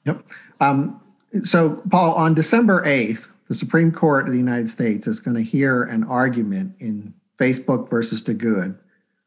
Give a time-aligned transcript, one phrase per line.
[0.06, 0.24] Yep.
[0.60, 1.00] Um,
[1.42, 5.42] so, Paul, on December 8th, the Supreme Court of the United States is going to
[5.42, 8.76] hear an argument in Facebook versus Duguid,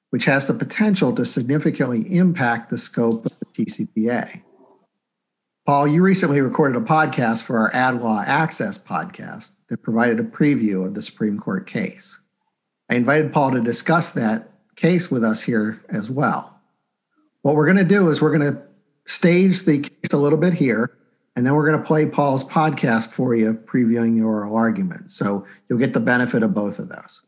[0.10, 4.42] which has the potential to significantly impact the scope of the TCPA.
[5.66, 10.24] Paul, you recently recorded a podcast for our Ad Law Access podcast that provided a
[10.24, 12.18] preview of the Supreme Court case.
[12.90, 16.60] I invited Paul to discuss that case with us here as well.
[17.42, 18.62] What we're going to do is we're going to
[19.06, 20.96] stage the case a little bit here,
[21.36, 25.12] and then we're going to play Paul's podcast for you, previewing the oral argument.
[25.12, 27.22] So you'll get the benefit of both of those.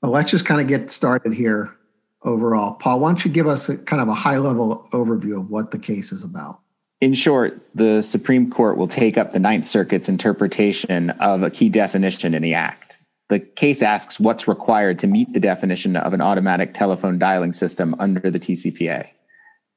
[0.00, 1.74] But let's just kind of get started here
[2.22, 2.74] overall.
[2.74, 5.70] Paul, why don't you give us a kind of a high level overview of what
[5.70, 6.60] the case is about?
[7.00, 11.68] In short, the Supreme Court will take up the Ninth Circuit's interpretation of a key
[11.68, 12.98] definition in the Act.
[13.30, 17.94] The case asks what's required to meet the definition of an automatic telephone dialing system
[18.00, 19.06] under the TCPA,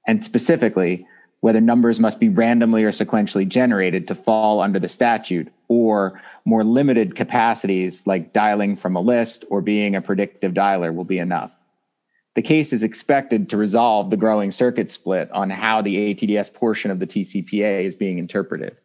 [0.07, 1.05] and specifically,
[1.41, 6.63] whether numbers must be randomly or sequentially generated to fall under the statute, or more
[6.63, 11.55] limited capacities like dialing from a list or being a predictive dialer will be enough.
[12.33, 16.89] The case is expected to resolve the growing circuit split on how the ATDS portion
[16.89, 18.77] of the TCPA is being interpreted.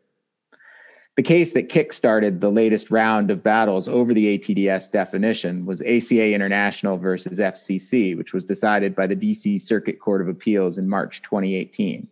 [1.18, 6.32] The case that kickstarted the latest round of battles over the ATDS definition was ACA
[6.32, 11.20] International versus FCC, which was decided by the DC Circuit Court of Appeals in March
[11.22, 12.06] 2018.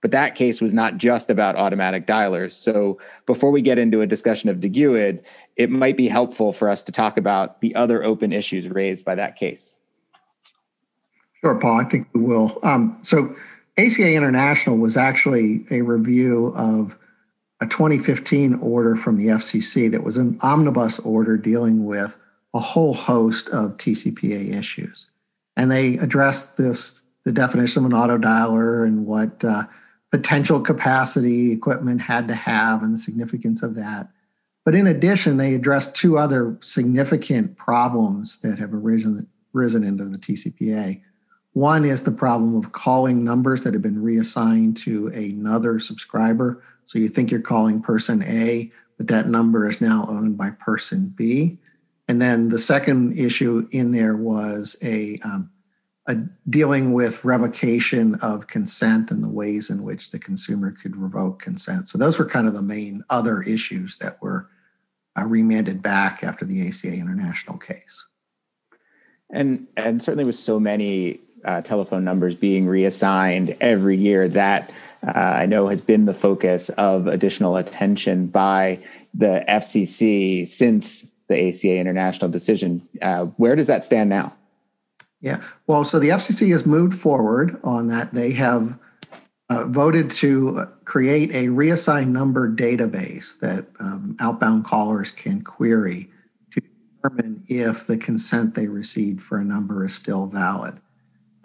[0.00, 2.50] But that case was not just about automatic dialers.
[2.50, 5.22] So before we get into a discussion of Duguid,
[5.54, 9.14] it might be helpful for us to talk about the other open issues raised by
[9.14, 9.76] that case.
[11.44, 12.58] Sure, Paul, I think we will.
[12.64, 13.36] Um, so
[13.78, 16.96] ACA International was actually a review of
[17.62, 22.16] a 2015 order from the FCC that was an omnibus order dealing with
[22.54, 25.06] a whole host of TCPA issues.
[25.56, 29.62] And they addressed this the definition of an auto dialer and what uh,
[30.10, 34.08] potential capacity equipment had to have and the significance of that.
[34.64, 40.18] But in addition, they addressed two other significant problems that have arisen, risen into the
[40.18, 41.00] TCPA.
[41.52, 46.98] One is the problem of calling numbers that have been reassigned to another subscriber so
[46.98, 51.58] you think you're calling person A, but that number is now owned by person B.
[52.08, 55.50] And then the second issue in there was a, um,
[56.06, 56.16] a
[56.50, 61.88] dealing with revocation of consent and the ways in which the consumer could revoke consent.
[61.88, 64.48] So those were kind of the main other issues that were
[65.18, 68.04] uh, remanded back after the ACA International case.
[69.30, 74.70] And and certainly with so many uh, telephone numbers being reassigned every year, that
[75.06, 78.78] uh, I know has been the focus of additional attention by
[79.14, 82.80] the FCC since the ACA international decision.
[83.00, 84.32] Uh, where does that stand now?
[85.20, 88.12] Yeah, well, so the FCC has moved forward on that.
[88.12, 88.76] They have
[89.50, 96.08] uh, voted to create a reassigned number database that um, outbound callers can query
[96.52, 100.80] to determine if the consent they received for a number is still valid.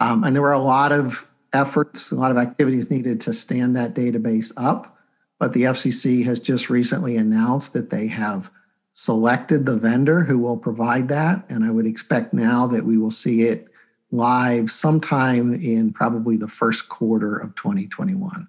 [0.00, 3.76] Um, and there were a lot of efforts, a lot of activities needed to stand
[3.76, 4.96] that database up.
[5.38, 8.50] But the FCC has just recently announced that they have
[8.92, 11.44] selected the vendor who will provide that.
[11.48, 13.68] And I would expect now that we will see it
[14.10, 18.48] live sometime in probably the first quarter of 2021.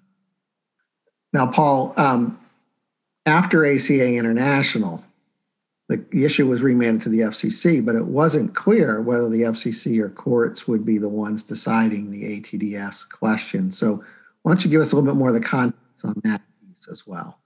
[1.32, 2.38] Now, Paul, um,
[3.26, 5.04] after ACA International,
[5.90, 10.08] the issue was remanded to the FCC, but it wasn't clear whether the FCC or
[10.08, 13.72] courts would be the ones deciding the ATDS question.
[13.72, 14.04] So,
[14.42, 16.86] why don't you give us a little bit more of the context on that piece
[16.88, 17.40] as well?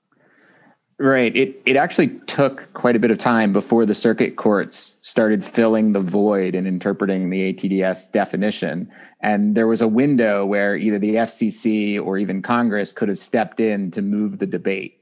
[0.99, 1.35] Right.
[1.35, 5.93] It it actually took quite a bit of time before the circuit courts started filling
[5.93, 8.93] the void in interpreting the ATDS definition.
[9.20, 13.58] And there was a window where either the FCC or even Congress could have stepped
[13.58, 15.00] in to move the debate.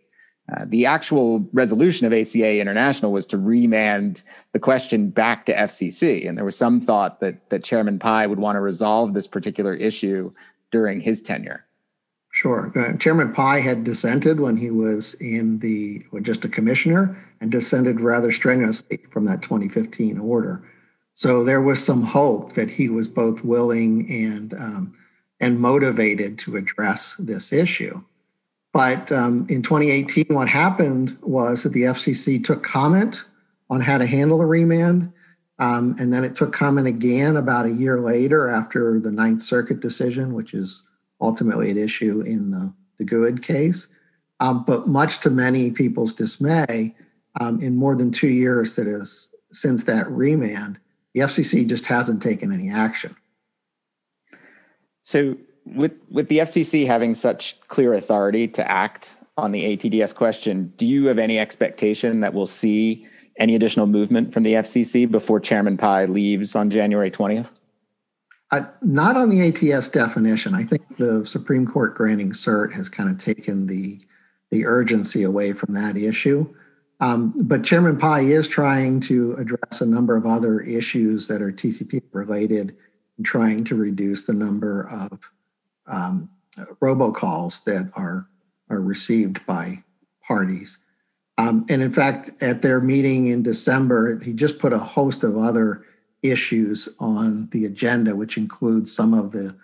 [0.51, 4.23] Uh, the actual resolution of ACA International was to remand
[4.53, 6.29] the question back to FCC.
[6.29, 9.75] And there was some thought that, that Chairman Pai would want to resolve this particular
[9.75, 10.33] issue
[10.71, 11.65] during his tenure.
[12.33, 12.73] Sure.
[12.75, 17.53] Uh, Chairman Pai had dissented when he was in the well, just a commissioner and
[17.53, 20.63] dissented rather strenuously from that 2015 order.
[21.15, 24.95] So there was some hope that he was both willing and um,
[25.41, 28.03] and motivated to address this issue.
[28.73, 33.25] But um, in 2018, what happened was that the FCC took comment
[33.69, 35.13] on how to handle the remand.
[35.59, 39.81] Um, and then it took comment again about a year later after the Ninth Circuit
[39.81, 40.83] decision, which is
[41.21, 43.87] ultimately at issue in the, the Good case.
[44.41, 46.95] Um, but much to many people's dismay,
[47.41, 50.79] um, in more than two years that is since that remand,
[51.15, 53.17] the FCC just hasn't taken any action.
[55.03, 60.73] So, with with the FCC having such clear authority to act on the ATDS question,
[60.77, 63.07] do you have any expectation that we'll see
[63.39, 67.53] any additional movement from the FCC before Chairman Pai leaves on January twentieth?
[68.51, 70.55] Uh, not on the ATS definition.
[70.55, 74.01] I think the Supreme Court granting cert has kind of taken the
[74.51, 76.53] the urgency away from that issue.
[77.01, 81.51] Um, but Chairman Pai is trying to address a number of other issues that are
[81.51, 82.77] TCP related
[83.17, 85.19] and trying to reduce the number of
[85.87, 86.31] um,
[86.81, 88.27] robocalls that are
[88.71, 89.83] are received by
[90.27, 90.79] parties.
[91.39, 95.37] Um, and in fact, at their meeting in December, he just put a host of
[95.37, 95.85] other
[96.23, 99.55] issues on the agenda, which includes some of the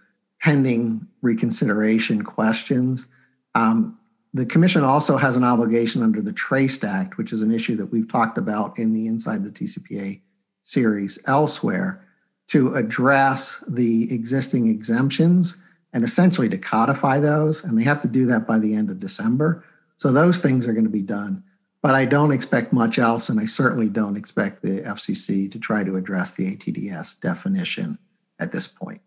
[0.41, 3.07] pending reconsideration questions.
[3.55, 3.99] Um,
[4.35, 7.87] the commission also has an obligation under the Traced Act, which is an issue that
[7.87, 10.21] we've talked about in the Inside the TCPA
[10.65, 12.05] series elsewhere,
[12.49, 15.57] to address the existing exemptions
[15.93, 17.65] and essentially to codify those.
[17.65, 19.65] And they have to do that by the end of December.
[19.97, 21.43] So those things are going to be done
[21.83, 25.85] but I don't expect much else, and I certainly don't expect the FCC to try
[25.85, 27.99] to address the ATDS definition
[28.39, 29.01] at this point.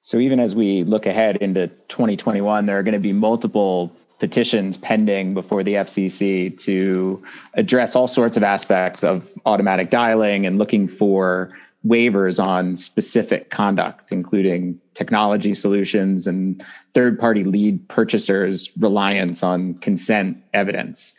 [0.00, 4.76] So, even as we look ahead into 2021, there are going to be multiple petitions
[4.76, 7.22] pending before the FCC to
[7.54, 11.52] address all sorts of aspects of automatic dialing and looking for
[11.86, 20.36] waivers on specific conduct, including technology solutions and third party lead purchasers' reliance on consent
[20.52, 21.14] evidence.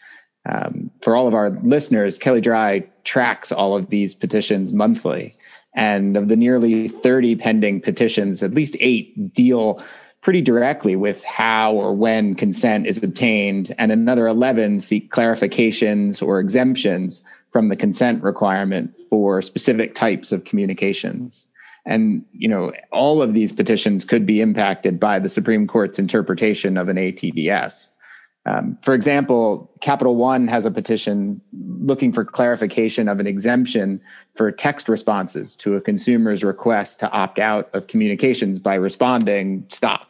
[0.48, 5.34] Um, for all of our listeners, Kelley Drye tracks all of these petitions monthly.
[5.76, 9.84] And of the nearly 30 pending petitions, at least eight deal
[10.22, 16.40] pretty directly with how or when consent is obtained, and another 11 seek clarifications or
[16.40, 21.46] exemptions from the consent requirement for specific types of communications.
[21.86, 26.78] And you know, all of these petitions could be impacted by the Supreme Court's interpretation
[26.78, 27.90] of an ATDS.
[28.48, 31.42] Um, for example, Capital One has a petition
[31.80, 34.00] looking for clarification of an exemption
[34.36, 40.08] for text responses to a consumer's request to opt out of communications by responding stop.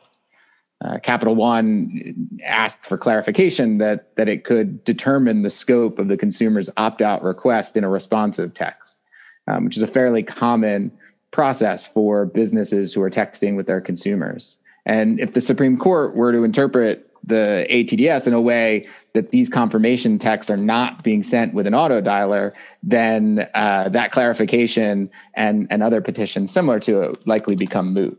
[0.84, 6.18] Uh, Capital One asked for clarification that, that it could determine the scope of the
[6.18, 9.00] consumer's opt out request in a responsive text,
[9.48, 10.92] um, which is a fairly common
[11.36, 14.56] process for businesses who are texting with their consumers.
[14.86, 19.50] And if the Supreme Court were to interpret the ATDS in a way that these
[19.50, 25.68] confirmation texts are not being sent with an auto dialer, then uh, that clarification and,
[25.70, 28.18] and other petitions similar to it likely become moot.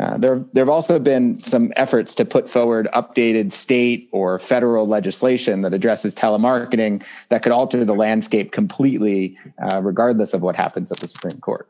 [0.00, 4.86] Uh, there, there have also been some efforts to put forward updated state or federal
[4.86, 9.36] legislation that addresses telemarketing that could alter the landscape completely,
[9.70, 11.68] uh, regardless of what happens at the Supreme Court.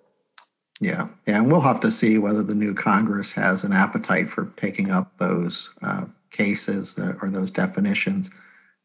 [0.81, 4.53] Yeah, yeah, and we'll have to see whether the new Congress has an appetite for
[4.59, 8.31] taking up those uh, cases or those definitions.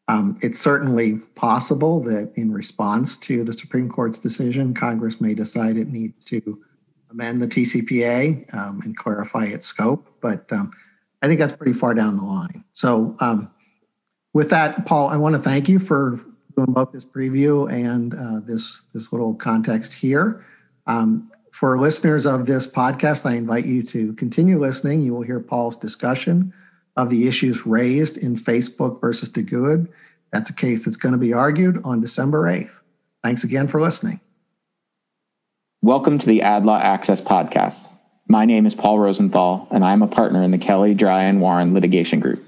[0.08, 5.76] Um, it's certainly possible that in response to the Supreme Court's decision, Congress may decide
[5.76, 6.62] it needs to
[7.10, 10.06] amend the TCPA um, and clarify its scope.
[10.20, 10.72] But um,
[11.22, 12.64] I think that's pretty far down the line.
[12.72, 13.50] So, um,
[14.34, 16.18] with that, Paul, I want to thank you for
[16.56, 20.44] doing both this preview and uh, this this little context here.
[20.86, 21.30] Um,
[21.62, 25.02] for listeners of this podcast, I invite you to continue listening.
[25.02, 26.52] You will hear Paul's discussion
[26.96, 29.86] of the issues raised in Facebook versus Duguid.
[30.32, 32.72] That's a case that's going to be argued on December 8th.
[33.22, 34.18] Thanks again for listening.
[35.82, 37.88] Welcome to the Ad Law Access Podcast.
[38.26, 41.40] My name is Paul Rosenthal, and I am a partner in the Kelley, Drye, and
[41.40, 42.44] Warren litigation group.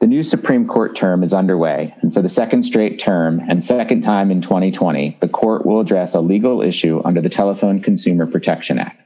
[0.00, 4.00] The new Supreme Court term is underway, and for the second straight term and second
[4.00, 8.78] time in 2020, the court will address a legal issue under the Telephone Consumer Protection
[8.78, 8.98] Act.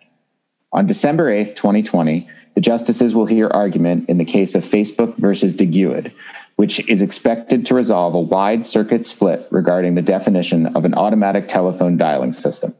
[0.72, 5.52] On December 8, 2020, the justices will hear argument in the case of Facebook versus
[5.52, 6.12] Duguid,
[6.54, 11.48] which is expected to resolve a wide circuit split regarding the definition of an automatic
[11.48, 12.72] telephone dialing system.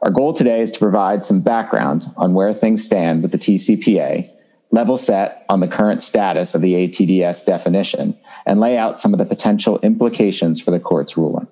[0.00, 4.31] Our goal today is to provide some background on where things stand with the TCPA
[4.72, 9.18] level set on the current status of the ATDS definition, and lay out some of
[9.18, 11.46] the potential implications for the court's ruling.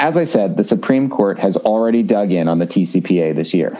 [0.00, 3.78] As I said, the Supreme Court has already dug in on the TCPA this year.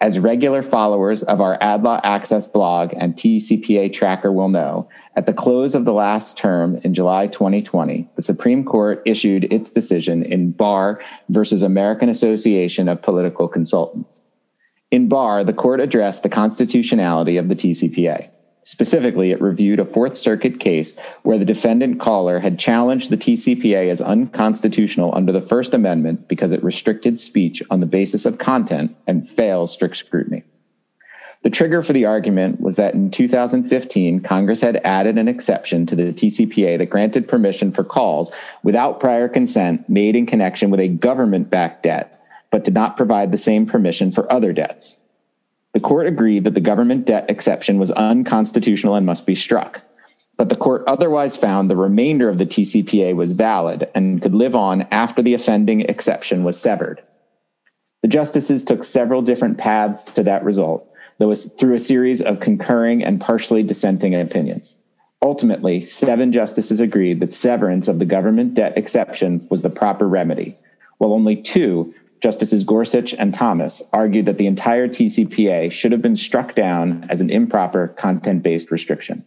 [0.00, 5.32] As regular followers of our AdLaw Access blog and TCPA tracker will know, at the
[5.32, 10.50] close of the last term in July 2020, the Supreme Court issued its decision in
[10.50, 14.24] Barr versus American Association of Political Consultants.
[14.94, 18.28] In Barr, the court addressed the constitutionality of the TCPA.
[18.62, 23.90] Specifically, it reviewed a Fourth Circuit case where the defendant caller had challenged the TCPA
[23.90, 28.94] as unconstitutional under the First Amendment because it restricted speech on the basis of content
[29.08, 30.44] and fails strict scrutiny.
[31.42, 35.96] The trigger for the argument was that in 2015, Congress had added an exception to
[35.96, 38.30] the TCPA that granted permission for calls
[38.62, 42.14] without prior consent made in connection with a government backed debt
[42.54, 44.96] but did not provide the same permission for other debts.
[45.72, 49.82] The court agreed that the government debt exception was unconstitutional and must be struck.
[50.36, 54.54] But the court otherwise found the remainder of the TCPA was valid and could live
[54.54, 57.02] on after the offending exception was severed.
[58.02, 63.02] The justices took several different paths to that result, though through a series of concurring
[63.02, 64.76] and partially dissenting opinions.
[65.22, 70.56] Ultimately, seven justices agreed that severance of the government debt exception was the proper remedy,
[70.98, 76.16] while only two Justices Gorsuch and Thomas argued that the entire TCPA should have been
[76.16, 79.24] struck down as an improper content based restriction.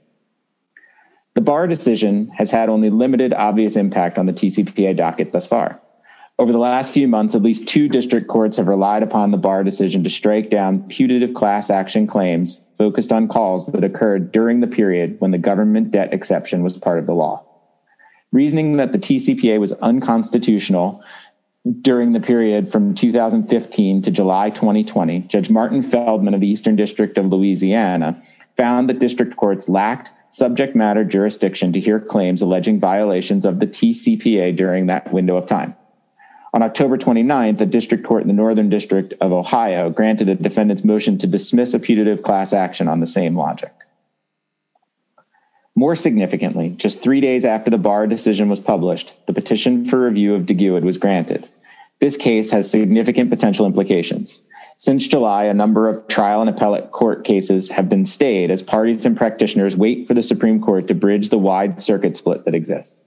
[1.36, 5.80] The Barr decision has had only limited obvious impact on the TCPA docket thus far.
[6.40, 9.64] Over the last few months, at least two district courts have relied upon the Barr
[9.64, 14.68] decision to strike down putative class action claims focused on calls that occurred during the
[14.68, 17.44] period when the government debt exception was part of the law.
[18.32, 21.04] Reasoning that the TCPA was unconstitutional
[21.82, 27.18] during the period from 2015 to July 2020, Judge Martin Feldman of the Eastern District
[27.18, 28.22] of Louisiana
[28.56, 33.68] found that district courts lacked subject matter jurisdiction to hear claims alleging violations of the
[33.68, 35.76] TCPA during that window of time.
[36.54, 40.84] On October 29th, the district court in the Northern District of Ohio granted a defendant's
[40.84, 43.74] motion to dismiss a putative class action on the same logic.
[45.76, 50.34] More significantly, just three days after the Barr decision was published, the petition for review
[50.34, 51.48] of Duguid was granted.
[52.00, 54.42] This case has significant potential implications.
[54.78, 59.06] Since July, a number of trial and appellate court cases have been stayed as parties
[59.06, 63.04] and practitioners wait for the Supreme Court to bridge the wide circuit split that exists.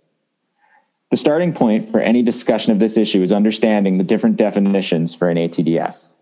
[1.11, 5.29] The starting point for any discussion of this issue is understanding the different definitions for
[5.29, 6.13] an ATDS.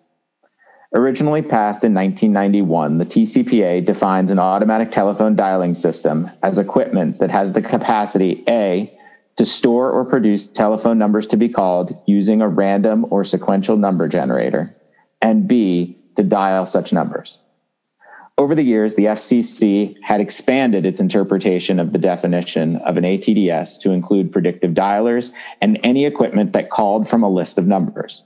[0.94, 7.30] Originally passed in 1991, the TCPA defines an automatic telephone dialing system as equipment that
[7.30, 8.98] has the capacity A,
[9.38, 14.09] to store or produce telephone numbers to be called using a random or sequential number
[14.09, 14.75] generator,
[15.23, 17.38] and B, to dial such numbers.
[18.37, 23.80] Over the years, the FCC had expanded its interpretation of the definition of an ATDS
[23.80, 25.30] to include predictive dialers
[25.61, 28.25] and any equipment that called from a list of numbers.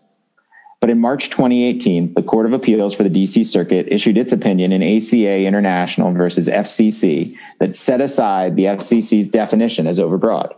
[0.81, 4.73] But in March 2018, the Court of Appeals for the DC Circuit issued its opinion
[4.73, 10.52] in ACA International versus FCC that set aside the FCC's definition as overbroad.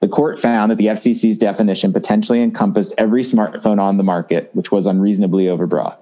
[0.00, 4.72] The court found that the FCC's definition potentially encompassed every smartphone on the market, which
[4.72, 5.96] was unreasonably overbroad.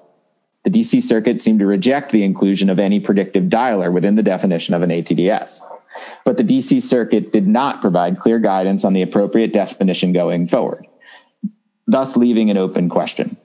[0.65, 4.75] The DC Circuit seemed to reject the inclusion of any predictive dialer within the definition
[4.75, 5.61] of an ATDS.
[6.25, 10.87] But the DC Circuit did not provide clear guidance on the appropriate definition going forward,
[11.89, 13.37] thus leaving an open question.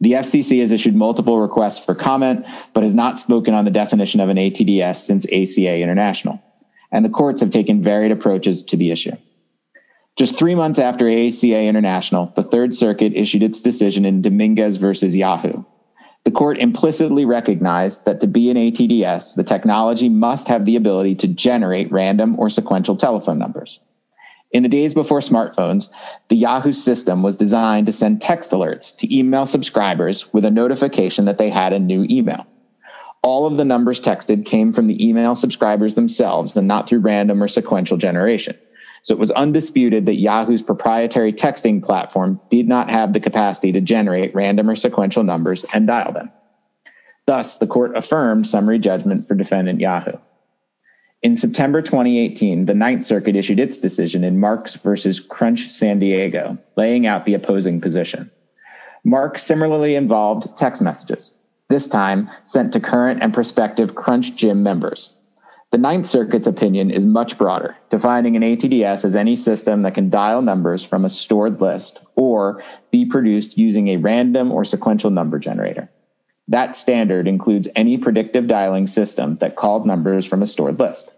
[0.00, 4.20] The FCC has issued multiple requests for comment, but has not spoken on the definition
[4.20, 6.42] of an ATDS since ACA International.
[6.90, 9.12] And the courts have taken varied approaches to the issue.
[10.20, 15.16] Just three months after ACA International, the Third Circuit issued its decision in Dominguez versus
[15.16, 15.64] Yahoo.
[16.24, 21.14] The court implicitly recognized that to be an ATDS, the technology must have the ability
[21.14, 23.80] to generate random or sequential telephone numbers.
[24.52, 25.88] In the days before smartphones,
[26.28, 31.24] the Yahoo system was designed to send text alerts to email subscribers with a notification
[31.24, 32.46] that they had a new email.
[33.22, 37.42] All of the numbers texted came from the email subscribers themselves and not through random
[37.42, 38.54] or sequential generation.
[39.02, 43.80] So it was undisputed that Yahoo's proprietary texting platform did not have the capacity to
[43.80, 46.30] generate random or sequential numbers and dial them.
[47.26, 50.18] Thus, the court affirmed summary judgment for defendant Yahoo.
[51.22, 56.58] In September 2018, the Ninth Circuit issued its decision in Marks versus Crunch San Diego,
[56.76, 58.30] laying out the opposing position.
[59.04, 61.34] Marks similarly involved text messages,
[61.68, 65.16] this time sent to current and prospective Crunch Gym members.
[65.70, 70.10] The Ninth Circuit's opinion is much broader, defining an ATDS as any system that can
[70.10, 72.60] dial numbers from a stored list or
[72.90, 75.88] be produced using a random or sequential number generator.
[76.48, 81.14] That standard includes any predictive dialing system that called numbers from a stored list.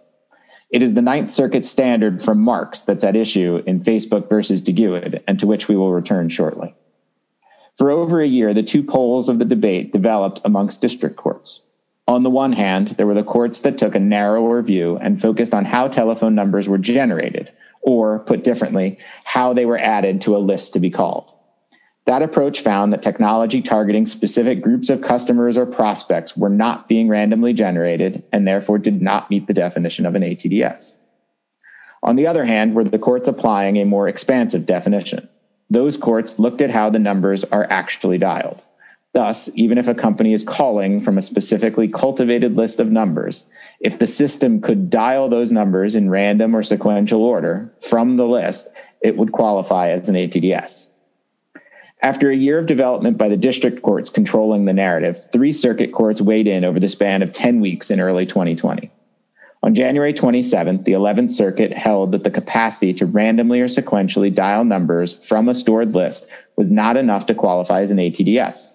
[0.68, 5.22] It is the Ninth Circuit standard from Marks that's at issue in Facebook versus Duguid,
[5.26, 6.74] and to which we will return shortly.
[7.78, 11.62] For over a year, the two poles of the debate developed amongst district courts.
[12.08, 15.54] On the one hand, there were the courts that took a narrower view and focused
[15.54, 20.38] on how telephone numbers were generated, or, put differently, how they were added to a
[20.38, 21.32] list to be called.
[22.04, 27.08] That approach found that technology targeting specific groups of customers or prospects were not being
[27.08, 30.94] randomly generated and therefore did not meet the definition of an ATDS.
[32.02, 35.28] On the other hand, were the courts applying a more expansive definition.
[35.70, 38.60] Those courts looked at how the numbers are actually dialed.
[39.14, 43.44] Thus, even if a company is calling from a specifically cultivated list of numbers,
[43.80, 48.72] if the system could dial those numbers in random or sequential order from the list,
[49.02, 50.88] it would qualify as an ATDS.
[52.00, 56.20] After a year of development by the district courts controlling the narrative, three circuit courts
[56.20, 58.90] weighed in over the span of 10 weeks in early 2020.
[59.62, 64.64] On January 27th, the 11th Circuit held that the capacity to randomly or sequentially dial
[64.64, 66.26] numbers from a stored list
[66.56, 68.74] was not enough to qualify as an ATDS.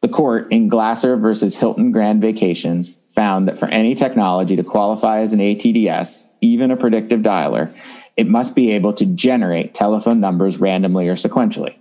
[0.00, 5.20] The court in Glasser versus Hilton Grand Vacations found that for any technology to qualify
[5.20, 7.74] as an ATDS, even a predictive dialer,
[8.16, 11.74] it must be able to generate telephone numbers randomly or sequentially.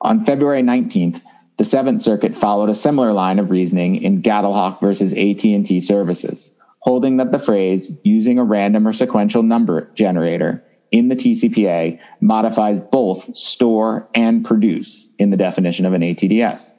[0.00, 1.20] On February 19th,
[1.58, 7.18] the Seventh Circuit followed a similar line of reasoning in Gadelhak versus AT&T Services, holding
[7.18, 13.36] that the phrase using a random or sequential number generator in the TCPA modifies both
[13.36, 16.70] store and produce in the definition of an ATDS.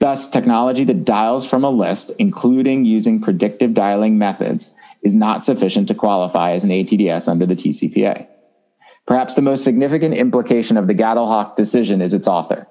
[0.00, 4.70] Thus, technology that dials from a list, including using predictive dialing methods,
[5.02, 8.26] is not sufficient to qualify as an ATDS under the TCPA.
[9.06, 12.66] Perhaps the most significant implication of the Gadelhak decision is its author.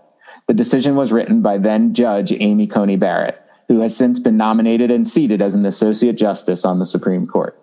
[0.48, 4.92] The decision was written by then Judge Amy Coney Barrett, who has since been nominated
[4.92, 7.58] and seated as an Associate Justice on the Supreme Court.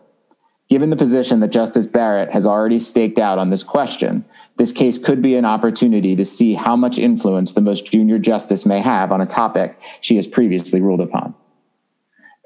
[0.70, 4.24] Given the position that Justice Barrett has already staked out on this question,
[4.56, 8.64] this case could be an opportunity to see how much influence the most junior justice
[8.64, 11.34] may have on a topic she has previously ruled upon.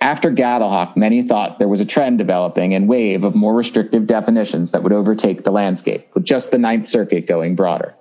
[0.01, 4.71] After Gadelhak, many thought there was a trend developing and wave of more restrictive definitions
[4.71, 7.95] that would overtake the landscape, with just the Ninth Circuit going broader.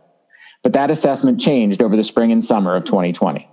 [0.63, 3.49] But that assessment changed over the spring and summer of 2020.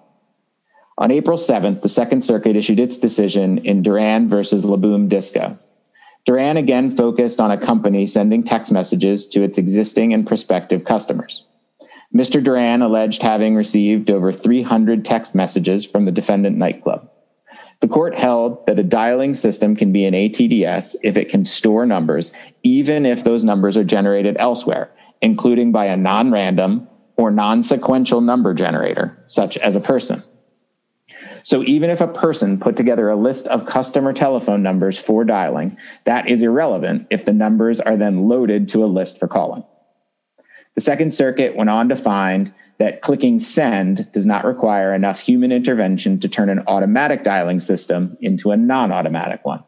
[0.98, 5.58] On April 7th, the Second Circuit issued its decision in Duran versus La Boom Disco.
[6.24, 11.46] Duran again focused on a company sending text messages to its existing and prospective customers.
[12.14, 12.42] Mr.
[12.42, 17.08] Duran alleged having received over 300 text messages from the defendant nightclub.
[17.80, 21.86] The court held that a dialing system can be an ATDS if it can store
[21.86, 24.90] numbers, even if those numbers are generated elsewhere,
[25.22, 30.22] including by a non random or non sequential number generator, such as a person.
[31.42, 35.76] So even if a person put together a list of customer telephone numbers for dialing,
[36.04, 39.64] that is irrelevant if the numbers are then loaded to a list for calling.
[40.74, 45.52] The Second Circuit went on to find that clicking send does not require enough human
[45.52, 49.62] intervention to turn an automatic dialing system into a non automatic one,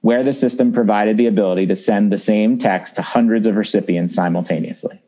[0.00, 4.14] where the system provided the ability to send the same text to hundreds of recipients
[4.14, 5.00] simultaneously.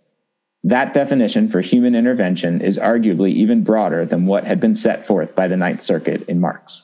[0.64, 5.34] That definition for human intervention is arguably even broader than what had been set forth
[5.36, 6.82] by the Ninth Circuit in Marks.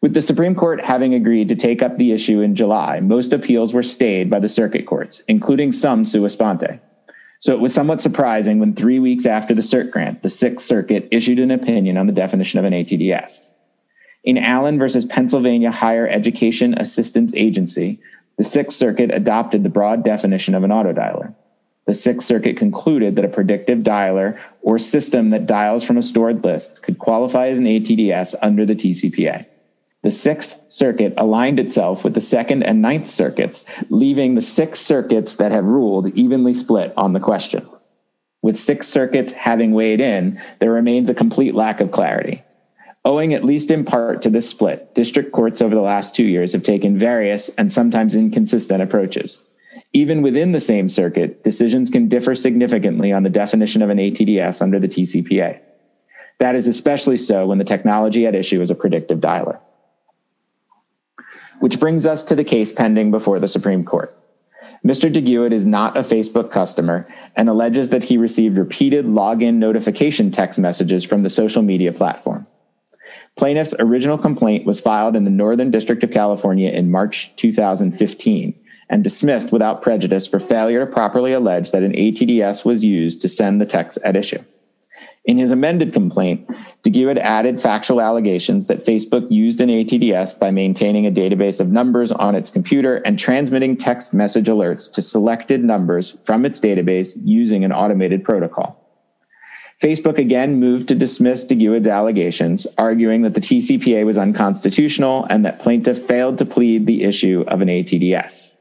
[0.00, 3.72] With the Supreme Court having agreed to take up the issue in July, most appeals
[3.72, 6.80] were stayed by the circuit courts, including some sua sponte.
[7.38, 11.08] So it was somewhat surprising when three weeks after the cert grant, the Sixth Circuit
[11.10, 13.52] issued an opinion on the definition of an ATDS.
[14.24, 18.00] In Allen versus Pennsylvania Higher Education Assistance Agency,
[18.36, 21.34] the Sixth Circuit adopted the broad definition of an autodialer.
[21.86, 26.42] The Sixth Circuit concluded that a predictive dialer or system that dials from a stored
[26.42, 29.46] list could qualify as an ATDS under the TCPA
[30.04, 35.36] the Sixth Circuit aligned itself with the Second and Ninth Circuits, leaving the six circuits
[35.36, 37.66] that have ruled evenly split on the question.
[38.42, 42.42] With six circuits having weighed in, there remains a complete lack of clarity.
[43.06, 46.52] Owing at least in part to this split, district courts over the last two years
[46.52, 49.42] have taken various and sometimes inconsistent approaches.
[49.96, 54.60] Even within the same circuit, decisions can differ significantly on the definition of an ATDS
[54.60, 55.60] under the TCPA.
[56.40, 59.60] That is especially so when the technology at issue is a predictive dialer.
[61.60, 64.18] Which brings us to the case pending before the Supreme Court.
[64.84, 65.10] Mr.
[65.10, 70.58] Duguid is not a Facebook customer and alleges that he received repeated login notification text
[70.58, 72.48] messages from the social media platform.
[73.36, 78.54] Plaintiff's original complaint was filed in the Northern District of California in March 2015
[78.90, 83.28] and dismissed without prejudice for failure to properly allege that an ATDS was used to
[83.28, 84.42] send the text at issue.
[85.24, 86.46] In his amended complaint,
[86.82, 92.12] Duguid added factual allegations that Facebook used an ATDS by maintaining a database of numbers
[92.12, 97.64] on its computer and transmitting text message alerts to selected numbers from its database using
[97.64, 98.80] an automated protocol.
[99.82, 105.60] Facebook again moved to dismiss Duguid's allegations, arguing that the TCPA was unconstitutional and that
[105.60, 108.53] plaintiff failed to plead the issue of an ATDS.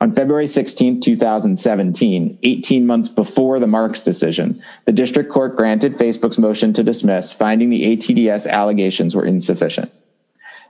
[0.00, 6.38] On February 16, 2017, 18 months before the Marks decision, the district court granted Facebook's
[6.38, 9.90] motion to dismiss, finding the ATDS allegations were insufficient.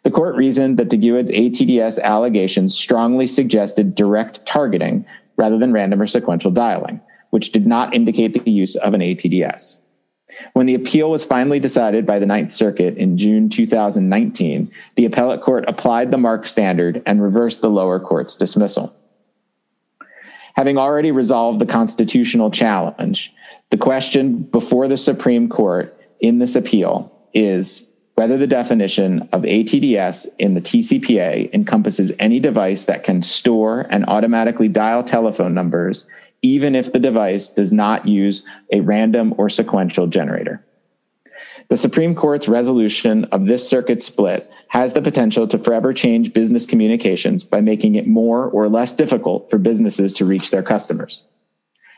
[0.02, 5.04] The court reasoned that Duguid's ATDS allegations strongly suggested direct targeting
[5.36, 9.82] rather than random or sequential dialing, which did not indicate the use of an ATDS.
[10.54, 15.42] When the appeal was finally decided by the Ninth Circuit in June 2019, the appellate
[15.42, 18.94] court applied the Marks standard and reversed the lower court's dismissal.
[20.58, 23.32] Having already resolved the constitutional challenge,
[23.70, 30.26] the question before the Supreme Court in this appeal is whether the definition of ATDS
[30.40, 36.08] in the TCPA encompasses any device that can store and automatically dial telephone numbers,
[36.42, 38.42] even if the device does not use
[38.72, 40.60] a random or sequential generator.
[41.68, 46.64] The Supreme Court's resolution of this circuit split has the potential to forever change business
[46.64, 51.24] communications by making it more or less difficult for businesses to reach their customers.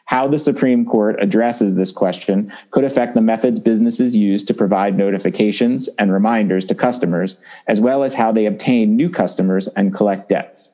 [0.07, 4.99] How the Supreme Court addresses this question could affect the methods businesses use to provide
[4.99, 10.29] notifications and reminders to customers, as well as how they obtain new customers and collect
[10.29, 10.73] debts.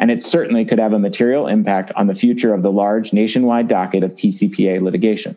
[0.00, 3.68] And it certainly could have a material impact on the future of the large nationwide
[3.68, 5.36] docket of TCPA litigation.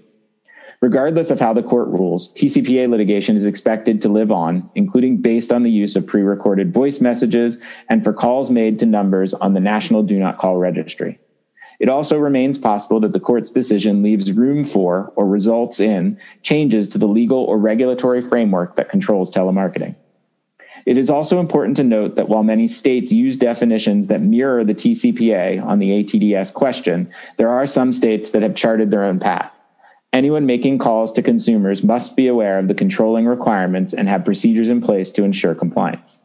[0.81, 5.51] Regardless of how the court rules, TCPA litigation is expected to live on, including based
[5.51, 9.53] on the use of pre recorded voice messages and for calls made to numbers on
[9.53, 11.19] the National Do Not Call Registry.
[11.81, 16.87] It also remains possible that the court's decision leaves room for or results in changes
[16.89, 19.95] to the legal or regulatory framework that controls telemarketing.
[20.85, 24.75] It is also important to note that while many states use definitions that mirror the
[24.75, 29.51] TCPA on the ATDS question, there are some states that have charted their own path.
[30.11, 34.69] Anyone making calls to consumers must be aware of the controlling requirements and have procedures
[34.69, 36.19] in place to ensure compliance.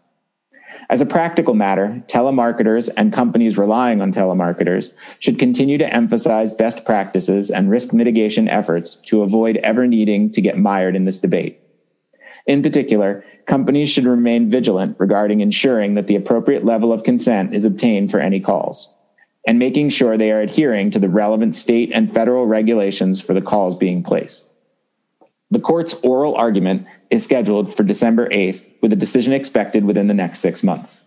[0.89, 6.85] As a practical matter, telemarketers and companies relying on telemarketers should continue to emphasize best
[6.87, 11.61] practices and risk mitigation efforts to avoid ever needing to get mired in this debate.
[12.47, 17.65] In particular, companies should remain vigilant regarding ensuring that the appropriate level of consent is
[17.67, 18.94] obtained for any calls
[19.47, 23.43] and making sure they are adhering to the relevant state and federal regulations for the
[23.43, 24.51] calls being placed.
[25.51, 30.15] The court's oral argument is scheduled for December 8th, with a decision expected within the
[30.15, 31.01] next six months.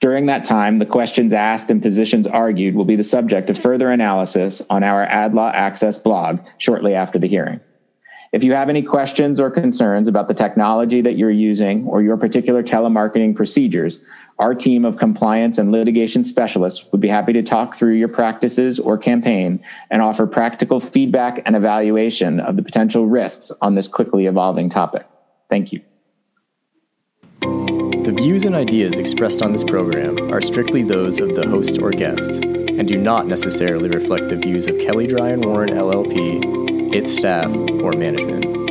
[0.00, 3.90] During that time, the questions asked and positions argued will be the subject of further
[3.90, 7.60] analysis on our AdLaw Access blog shortly after the hearing.
[8.32, 12.16] If you have any questions or concerns about the technology that you're using or your
[12.16, 14.02] particular telemarketing procedures,
[14.38, 18.78] our team of compliance and litigation specialists would be happy to talk through your practices
[18.78, 24.26] or campaign and offer practical feedback and evaluation of the potential risks on this quickly
[24.26, 25.06] evolving topic.
[25.48, 25.80] Thank you.
[27.40, 31.90] The views and ideas expressed on this program are strictly those of the host or
[31.90, 37.16] guests and do not necessarily reflect the views of Kelley Drye and Warren LLP, its
[37.16, 37.50] staff,
[37.82, 38.63] or management.